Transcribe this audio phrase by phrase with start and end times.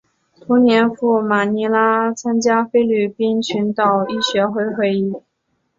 [0.39, 5.13] 同年赴马尼拉参加菲律宾群岛医学会会议。